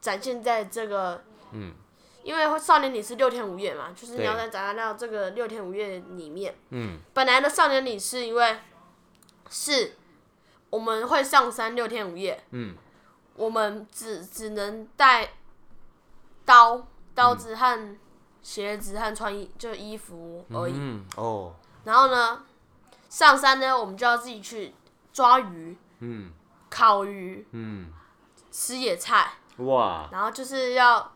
[0.00, 1.74] 展现在这个，嗯。
[2.22, 6.54] 因为少年礼是六天五夜嘛，就是你要在展现到这个六天五夜里面。
[6.70, 7.00] 嗯。
[7.12, 8.58] 本来的少年礼是因为
[9.52, 9.94] 是
[10.70, 12.42] 我们会上山六天五夜。
[12.50, 12.74] 嗯。
[13.34, 15.30] 我们只只能带
[16.44, 17.96] 刀、刀子和
[18.42, 20.74] 鞋子和穿衣就衣服而已。
[20.76, 21.54] 嗯哦。
[21.84, 22.44] 然后呢，
[23.08, 24.74] 上山呢，我们就要自己去
[25.12, 25.76] 抓鱼。
[26.00, 26.32] 嗯。
[26.68, 27.46] 烤鱼。
[27.52, 27.92] 嗯。
[28.50, 29.32] 吃野菜。
[29.58, 30.08] 哇。
[30.12, 31.12] 然后就是要，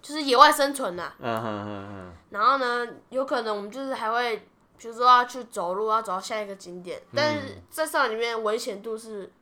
[0.00, 1.14] 就是野外生存呐、啊。
[1.20, 2.12] 嗯哼哼哼。
[2.30, 4.48] 然后呢，有可能我们就是还会，
[4.80, 7.00] 比如说要去走路，要走到下一个景点。
[7.14, 9.32] 但是在上海里面危险度是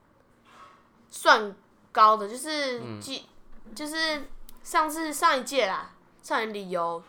[1.08, 1.56] 算。
[1.90, 3.26] 高的就是，几、
[3.64, 4.22] 嗯，就是
[4.62, 5.90] 上次上一届啦，
[6.22, 7.02] 上海旅游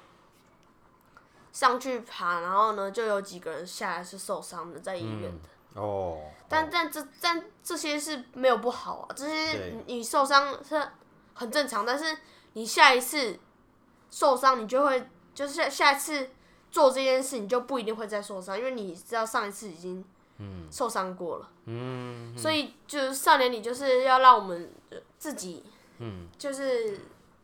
[1.51, 5.49] 上去爬，然后呢，就有几个人下来是受伤的，在医院的。
[5.75, 6.17] 嗯、哦。
[6.47, 10.81] 但但这但这些是没有不好啊，这些你受伤是
[11.33, 12.17] 很正常，但是
[12.53, 13.37] 你下一次
[14.09, 16.31] 受伤，你就会就是下下一次
[16.71, 20.03] 做这件事，你就不一定会再受伤，因为你知道上一次已经。
[20.41, 24.71] 嗯，受伤过了，嗯，所以就是少年你就是要让我们
[25.17, 25.65] 自己，
[25.97, 26.97] 嗯，就是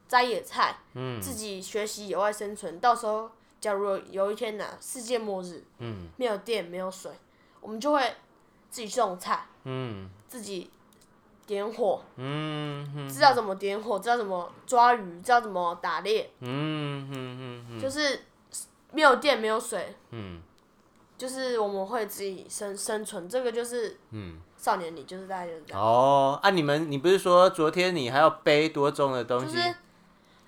[0.08, 2.80] 摘野菜，嗯，自己学习野外生存。
[2.80, 7.12] 到时候假如有有一天呢，世界末日，嗯，没有电没有水，
[7.60, 8.16] 我们就会
[8.70, 10.72] 自己种菜，嗯，自己
[11.46, 18.22] 点火，嗯，知道怎么点火，知道怎么抓鱼，知道怎么打猎，嗯嗯嗯，就是
[18.96, 20.42] 没有电没有水，嗯。
[21.18, 25.82] 就是我们会自己生生存，这个就是嗯，少年你就是大家就是这样。
[25.82, 29.56] 哦，啊，你们你不是说昨天你还要背多重的东西？
[29.56, 29.76] 就是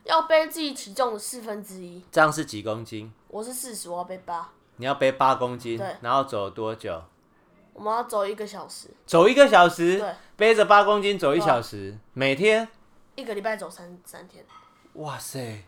[0.03, 2.03] 要背自己体重的四分之一。
[2.11, 3.09] 这样是几公斤？
[3.29, 4.49] 我是四十，我要背八。
[4.75, 5.77] 你要背八公斤？
[5.77, 5.95] 对。
[6.01, 7.01] 然后走多久？
[7.71, 8.89] 我们要走一个小时。
[9.05, 9.97] 走一个小时？
[9.99, 10.13] 对。
[10.35, 12.67] 背着八公斤走一小时，每天？
[13.15, 14.43] 一个礼拜走三三天。
[14.95, 15.63] 哇塞！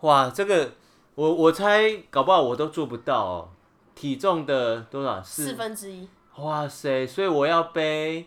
[0.00, 0.72] 哇，这个
[1.14, 3.48] 我我猜搞不好我都做不到哦。
[3.94, 5.22] 体重的多少？
[5.22, 6.08] 四分之一。
[6.38, 7.06] 哇塞！
[7.06, 8.26] 所以我要背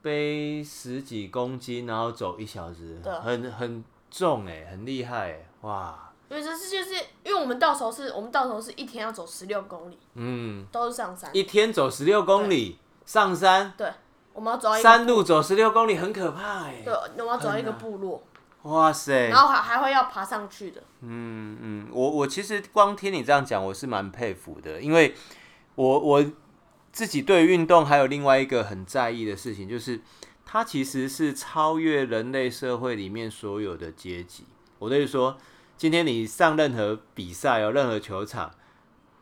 [0.00, 6.10] 背十几公斤，然后走一小时，很很重哎，很厉害哎，哇！
[6.30, 13.92] 因为这是就是因为我们到时候是我们到时候是一天要走十六公里，嗯，都是上山，一天走十六公里上山，对，
[14.32, 18.22] 我们要走山路走十六公里，很可怕哎，对，我们要走一个部落。
[18.66, 19.28] 哇塞！
[19.28, 20.82] 然后还还会要爬上去的。
[21.00, 25.14] 嗯嗯，我我其实光听你这样讲，我是蛮佩服的，因为
[25.76, 26.24] 我我
[26.92, 30.00] 自己对运动还有另外一个很在意的事情，就是
[30.44, 34.44] 它其实是超越人类社会里面所有的阶级。
[34.78, 35.38] 我就是说，
[35.76, 38.50] 今天你上任何比赛，有任何球场，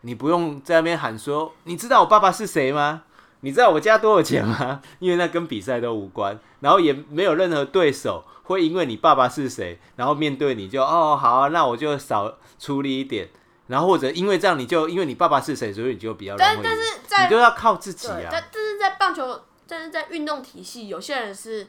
[0.00, 3.04] 你不用在那边喊说：“你知道我爸爸是谁吗？
[3.44, 13.28] 你知道我家多少钱吗？” 因为那跟比赛都无关，然后也没有任何对手会因为你爸爸是谁，然后面对你就哦好啊，那我就少出力一点。
[13.66, 16.38] 然后或者因为这样，你就因为你爸爸是谁，所以你就比较容易。
[16.40, 18.28] 但但是在你就要靠自己啊。
[18.30, 21.64] 但但是在棒球，但是在运动体系，有些人是，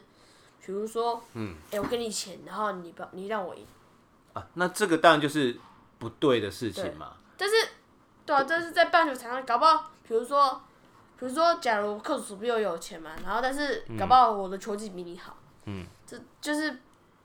[0.64, 3.64] 比如说，嗯，哎，我给你钱，然后你不，你让我赢。
[4.34, 5.56] 啊，那这个当然就是
[5.98, 7.12] 不对的事情嘛。
[7.38, 7.54] 但是，
[8.26, 10.60] 对啊，但是在棒球场上，搞不好，比如说，
[11.18, 16.78] 比如说，假如克叔比我有钱嘛，然后但是搞不好我的球技比你好，嗯，这就是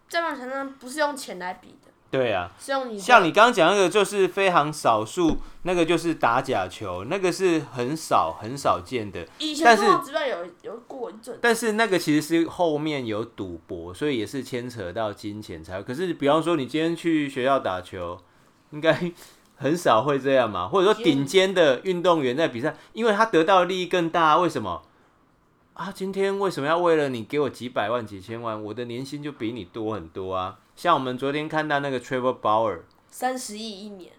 [0.07, 1.91] 在棒球场上不是用钱来比的。
[2.09, 2.89] 对啊，像
[3.23, 9.25] 你刚刚讲那个就是非常少数，那个就是打假球，那个是很少很少见的。
[9.39, 15.81] 以前中职队有有过一阵，但是那个其实是后面有赌博，所以也是牵扯到金钱才。
[15.81, 18.19] 可是比方说你今天去学校打球，
[18.71, 19.09] 应该
[19.61, 20.67] 很少会这样嘛？
[20.67, 24.81] 或者说顶尖的运动员在比赛，因为他得到的利益更大，为什么？
[25.73, 30.59] 啊，今天为什么要为了你给我几百万几千万，我的年薪就比你多很多啊？
[30.75, 34.11] 像我们昨天看到那个 Trevor Bauer，三十亿一年。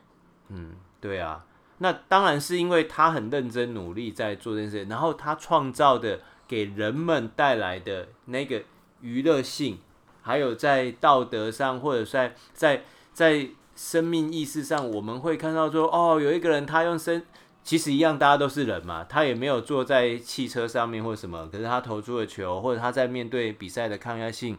[0.49, 1.45] 嗯，对啊，
[1.79, 8.63] 那当然是因为他很认真努力在做这件事，然后他创造的给人们带来的那个
[9.01, 9.79] 娱乐性，
[10.23, 12.83] 还有在道德上或者在在
[13.13, 17.25] 在生命意识上，我们会看到说，哦，有一个人他用生，
[17.65, 24.57] 其实一样，大家都是人嘛，他也没有坐在汽车上面或什么，可是他投出了球，或者他在面对比赛的抗压性。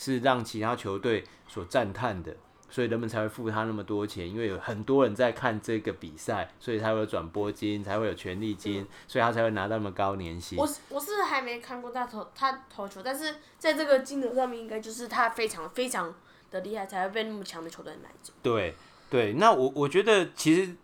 [0.00, 2.36] 是让其他球队所赞叹的，
[2.70, 10.56] 所以人们才会付他那么多钱，因为有很多人在看这个比赛，所以才会有转播金，才会有权利金，嗯、所以他才会拿那么高年薪。
[10.56, 16.14] 我是我是还没看过他投他投球，但是在这个金额上面，应该就是他非常非常
[16.50, 18.32] 的厉害，才会被那么强的球队买走。
[18.42, 18.74] 对
[19.10, 20.74] 对，那我我觉得其实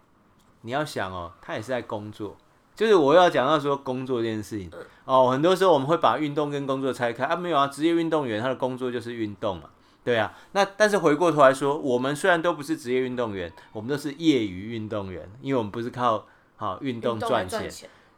[0.63, 2.37] 你要想哦，他也是在工作。
[2.77, 4.69] 就是我要讲到说工作这件事情
[5.05, 9.71] 哦，很多时候我们会把运动跟工作拆开啊，没有啊，职业运动员他的工作就是运动嘛，
[10.03, 10.37] 对啊。
[10.51, 17.71] 那但是回过头来说，我们虽然都不是职业运动员，我们都是业余运动员，因为我们不是靠好运动赚钱。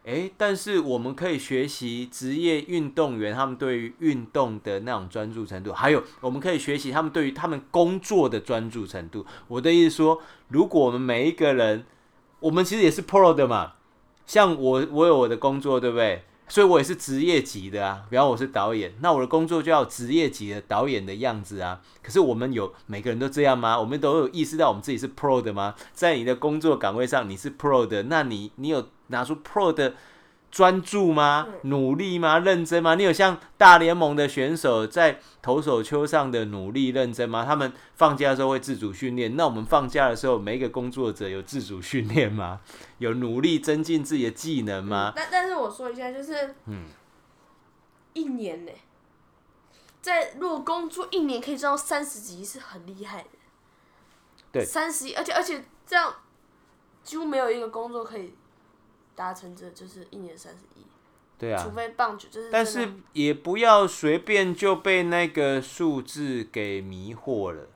[0.07, 9.27] 诶，但是我们可以学习职业运动员他们对于运动的那种专注程度，还有我们可以学习他们对于他们工作的专注程度。
[9.49, 11.85] 我的意思说，如果我们每一个人，
[12.39, 13.73] 我们其实也是 pro 的嘛。
[14.27, 16.23] 像我，我有我的工作，对不对？
[16.49, 18.05] 所以我也是职业级的啊。
[18.09, 21.81] 比方我是导演，那我的工作就要职业级的导演的样子啊。
[22.01, 23.77] 可是我们有每个人都这样吗？
[23.77, 25.75] 我们都有意识到我们自己是 pro 的吗？
[25.93, 29.95] 在你的工作岗位上你是 pro 的，那你你有拿出 pro 的？
[30.49, 31.49] 专注吗？
[31.65, 32.39] 努力吗？
[32.39, 32.95] 认真吗？
[32.95, 37.45] 你有像大联盟的选手在投手丘上的努力认真吗？
[37.45, 39.37] 他们放假的时候会自主训练。
[39.37, 42.61] 那我们放假的时候，每一个工作者有自主训练吗？
[42.99, 45.13] 有努力增进自己的技能吗？
[45.15, 46.87] 但、嗯、但是我说一下，就是嗯，
[48.15, 48.73] 一年呢，
[50.01, 53.29] 在如果工作一年可以赚到三十几亿，是很厉害的。
[54.53, 56.15] 对，三十亿，而且而且这样
[57.03, 58.33] 几乎没有一个工作可以。
[59.17, 60.85] 达成这就是一年三十亿，
[61.39, 67.67] 对啊，除非棒球就是，但是也不要随便就被那个数字给迷惑了，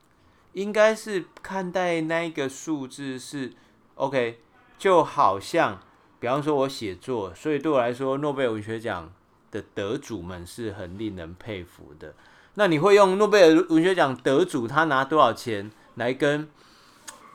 [0.53, 3.55] 应该是看待那个数字是
[3.95, 4.39] OK，
[4.79, 5.81] 就好像
[6.21, 9.11] 比方说我写作，所以对我来说诺贝尔文学奖
[9.51, 12.15] 的得主们是很令人佩服的。
[12.55, 16.51] 那你会用诺贝尔文学奖得主他拿多少钱来跟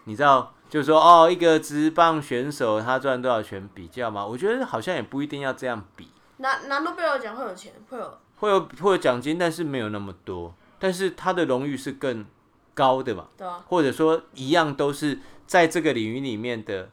[0.04, 0.55] 你知道？
[0.76, 4.26] 就是说，哦，一个职棒选手他赚多少钱比较嘛？
[4.26, 6.10] 我觉得好像也不一定要这样比。
[6.36, 10.54] 拿拿诺贝尔奖会有钱，会有会有会有奖金，但是没有那么多。
[10.78, 12.26] 但是他的荣誉是更
[12.74, 13.28] 高的嘛？
[13.38, 13.64] 对啊。
[13.70, 15.18] 或者说一样都是
[15.48, 16.90] 在这个领域里面的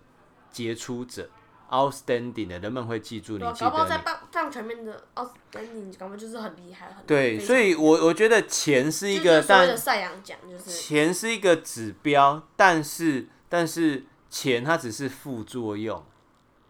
[0.53, 1.29] 杰出者
[1.69, 3.39] ，outstanding 的，人们会记住你。
[3.41, 3.59] 记得你。
[3.59, 7.37] 搞不好在棒棒球面的 outstanding，搞不好就是很厉害，很对。
[7.37, 13.27] 所以我我觉得钱是一个，就是、但赛扬奖就是钱是一个指标，但是。
[13.53, 16.03] 但是钱它只是副作用，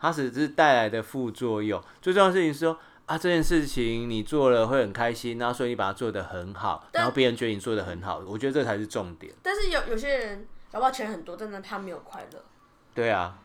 [0.00, 1.80] 它只是带来的副作用。
[2.00, 2.76] 最重要的事情是说
[3.06, 9.32] 啊，这件事情你做了会很开心，然后所以你把它做得很好，然后别人觉得你做得很好，我觉得这才是重点。
[9.44, 12.44] 但是有有些人搞不好钱很多，但是他没有快乐。
[12.92, 13.38] 对啊，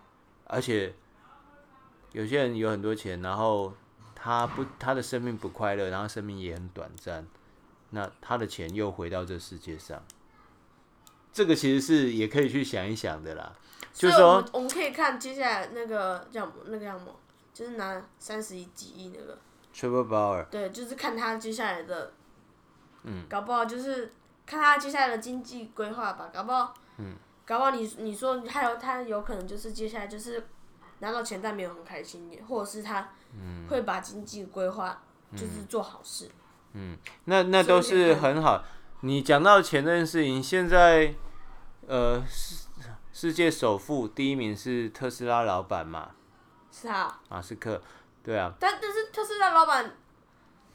[0.46, 0.96] 而且
[2.14, 3.72] 有些人有很多钱，然后
[4.16, 7.28] 他不他的生命不快乐，然后生命也很短暂，
[7.92, 10.02] 那他的钱又回到这世界上。
[11.38, 13.54] 这个其实是也可以去想一想的啦，
[13.94, 17.16] 就是说，我们可以看接下来那个叫那个叫什么
[17.54, 19.38] 就是拿三十一几亿那个。
[19.72, 20.46] Trevor Bauer。
[20.46, 22.12] 对，就是看他接下来的，
[23.04, 24.12] 嗯，搞不好就是
[24.48, 27.14] 看他接下来的经济规划吧，搞不好，嗯，
[27.46, 30.44] 搞不好你你说还有他有可能就是接下来就是
[30.98, 33.10] 拿到钱但没有很开心，或者是他
[33.70, 36.32] 会把经济规划就是做好事。
[36.74, 38.64] 嗯，那那都是很好。
[39.02, 41.14] 你讲到钱这件事情，现在
[41.88, 42.68] 呃世
[43.12, 46.12] 世界首富第一名是特斯拉老板嘛？
[46.72, 47.20] 是啊。
[47.30, 47.82] 马斯克。
[48.22, 49.90] 对啊，但但是特斯拉老板，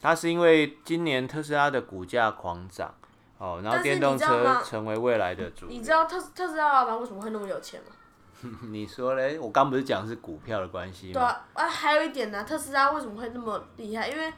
[0.01, 2.91] 他是因为今年特斯拉的股价狂涨
[3.37, 5.67] 哦，然后电动车成为未来的主。
[5.67, 8.57] 你知道特特斯拉老板为什么会那么有钱吗？
[8.71, 9.37] 你说嘞？
[9.37, 11.13] 我刚不是讲是股票的关系吗？
[11.13, 14.09] 对啊，啊还有一点呢、啊，特斯拉为什么会那么厉害？
[14.09, 14.33] 因为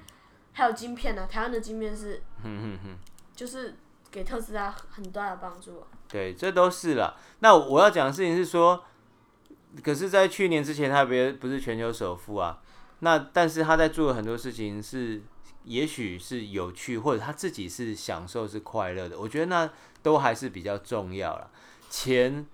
[0.52, 2.22] 还有晶片呢、啊，台湾的晶片是，
[3.34, 3.74] 就是
[4.12, 5.88] 给特斯拉很大的帮助、啊。
[6.16, 7.18] 对，这都是了。
[7.40, 8.82] 那我要讲的事情是说，
[9.84, 12.62] 可是，在去年之前，他别不是全球首富啊。
[13.00, 15.22] 那但是他在做的很多事情是，
[15.66, 19.20] 也许是有趣，或者他自己是享受是快乐的。
[19.20, 19.70] 我觉得那
[20.02, 21.52] 都还是比较重要了。
[21.90, 22.46] 钱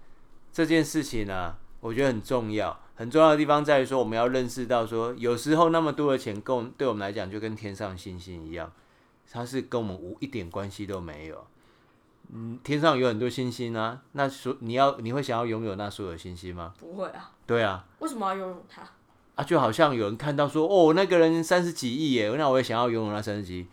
[0.52, 2.80] 这件事情呢、我觉得很重要。
[2.96, 8.72] 很重要的地方在于说，我们要认识到说，有时候那么多的钱，跟对我们来讲就跟天上星星一样，
[9.32, 11.46] 它是跟我们无一点关系都没有。
[12.34, 16.74] 嗯，天上有很多星星啊，那所你要你会想要拥有那所有星星吗？
[16.80, 17.32] 不会啊。
[17.46, 17.86] 对啊。
[18.00, 18.82] 为什么要拥有它？
[19.36, 23.68] 啊，就好像有人看到说，哦，那个人三十几亿耶，那我也想要拥有那三十几亿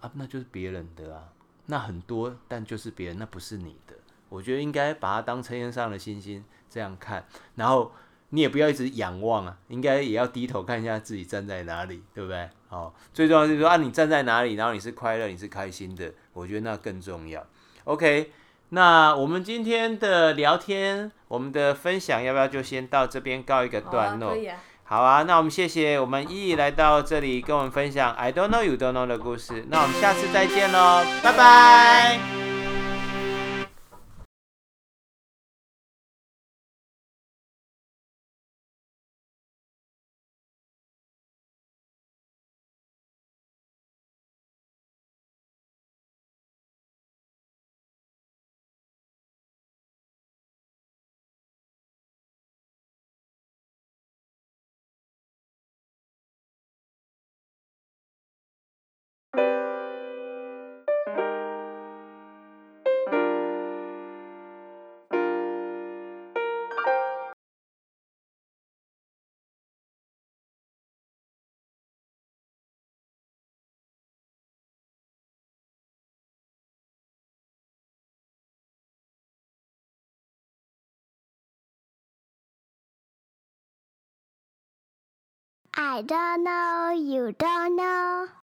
[0.00, 1.24] 啊，那就是别人的啊，
[1.66, 3.94] 那很多，但就是别人，那不是你的。
[4.30, 7.92] 我觉得应该把它当成天上的星星这样看，然后
[8.30, 12.48] 你也不要一直仰望啊，应该也要低头看一下自己站在哪里，对不对？
[12.68, 17.46] 哦，最重要就是说啊，你站在哪里，然后你是快乐，你是开心的，我觉得那更重要。
[17.88, 18.30] OK，
[18.68, 24.36] 那我们今天的聊天，我们的分享，要不要就先到这边告一个段落？
[24.84, 29.64] 好啊，那我们谢谢我们依依来到这里跟我们分享 I don't know you don't know 的故事。
[29.70, 32.37] 那我们下次再见喽，拜拜。
[85.98, 88.37] I don't know, you don't know.